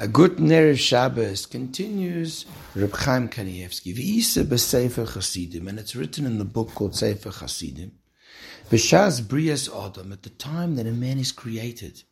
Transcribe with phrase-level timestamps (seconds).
[0.00, 6.38] A good Erev Shabbos continues Reb Chaim Kanievsky, V'isa b'Sefer Chasidim, and it's written in
[6.38, 7.92] the book called Sefer Chasidim.
[8.70, 12.02] B'Shaz Brias Adam, at the time that a man is created.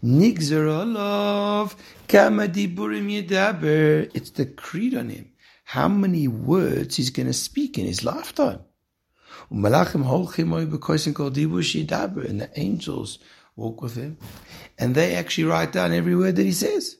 [0.00, 1.74] Nigzer Olav,
[2.06, 5.32] Kama Diburim Yedaber, it's decreed on him
[5.64, 8.60] how many words he's going to speak in his lifetime.
[9.50, 9.74] And the
[12.54, 13.18] angels
[13.56, 14.18] walk with him,
[14.78, 16.98] and they actually write down every word that he says.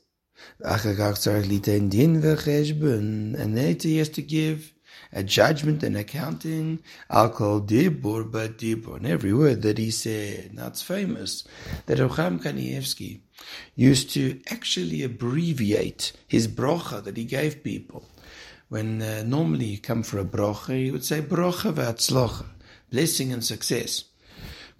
[0.60, 0.80] And
[3.82, 4.74] he has to give
[5.12, 6.82] a judgment and accounting.
[7.08, 8.96] I'll call dibur but dibur.
[8.96, 10.54] And every word that he said.
[10.54, 11.44] Now it's famous
[11.86, 13.20] that Reb Chaim Kanievsky
[13.76, 18.04] used to actually abbreviate his brocha that he gave people.
[18.68, 22.46] When uh, normally you come for a brocha, he would say brocha v'atzlocha,
[22.90, 24.04] blessing and success.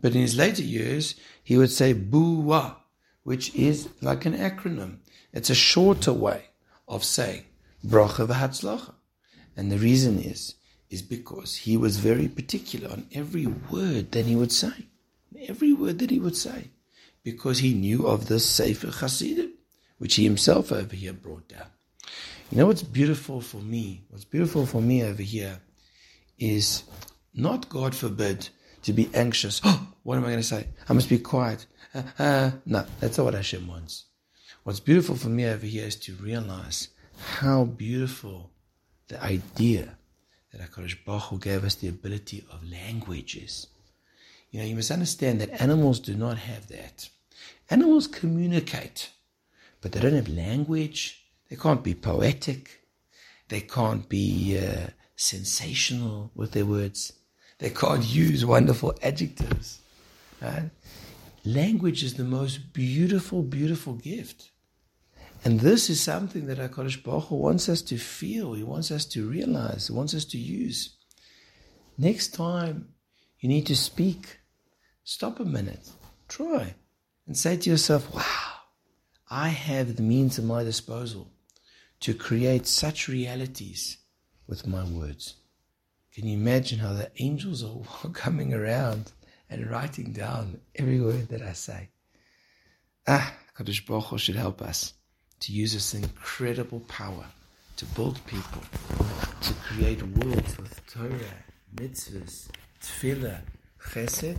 [0.01, 2.77] But in his later years, he would say buwa,
[3.25, 4.99] which is like an acronym.
[5.33, 6.51] It's a shorter way
[6.87, 7.45] of saying
[7.85, 8.95] bracha v'hatzlacha.
[9.57, 10.55] And the reason is,
[10.91, 14.87] is because he was very particular on every word that he would say.
[15.49, 16.71] Every word that he would say.
[17.23, 19.55] Because he knew of the Sefer Chasidim,
[19.99, 21.67] which he himself over here brought down.
[22.51, 24.05] You know what's beautiful for me?
[24.11, 25.61] What's beautiful for me over here
[26.39, 26.85] is
[27.33, 28.49] not, God forbid,
[28.85, 29.61] to be anxious.
[29.65, 30.69] Oh, what am I going to say?
[30.89, 31.67] I must be quiet.
[31.95, 34.05] Uh, uh, no, that's not what Hashem wants.
[34.63, 36.89] What's beautiful for me over here is to realize
[37.37, 38.51] how beautiful
[39.09, 39.97] the idea
[40.53, 43.67] that HaKadosh Baruch gave us the ability of language is.
[44.51, 47.09] You know, you must understand that animals do not have that.
[47.71, 49.11] Animals communicate,
[49.81, 51.25] but they don't have language.
[51.51, 52.81] They can't be poetic.
[53.49, 57.13] They can't be uh, sensational with their words.
[57.59, 59.81] They can't use wonderful adjectives.
[60.41, 60.71] Right?
[61.45, 64.51] Language is the most beautiful, beautiful gift.
[65.45, 69.05] And this is something that HaKadosh Baruch Hu wants us to feel, He wants us
[69.07, 70.97] to realize, He wants us to use.
[71.99, 72.89] Next time
[73.41, 74.39] you need to speak,
[75.05, 75.91] stop a minute,
[76.29, 76.75] try,
[77.27, 78.53] and say to yourself, wow,
[79.31, 81.31] I have the means at my disposal
[82.01, 83.99] to create such realities
[84.47, 85.35] with my words.
[86.15, 89.11] Can you imagine how the angels are coming around
[89.51, 91.89] and writing down every word that I say?
[93.09, 94.95] Ah, Kadosh Baruch Hu should help us
[95.41, 97.27] to use this incredible power
[97.77, 98.63] to build people,
[99.41, 101.43] to create worlds with Torah,
[101.75, 102.49] mitzvahs,
[102.81, 103.41] tefillah,
[103.83, 104.39] chesed,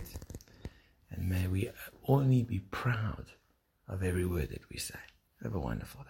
[1.10, 1.70] and may we
[2.08, 3.26] only be proud
[3.86, 4.98] of every word that we say.
[5.42, 6.04] Have a wonderful day.